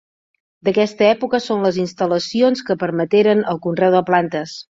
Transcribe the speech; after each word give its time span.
D’aquesta 0.69 1.05
època 1.09 1.39
són 1.47 1.61
les 1.67 1.77
instal·lacions 1.83 2.65
que 2.71 2.77
permeteren 2.85 3.45
el 3.53 3.61
conreu 3.69 3.95
de 3.99 4.03
plantes. 4.11 4.59